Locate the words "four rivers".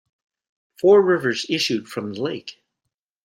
0.79-1.45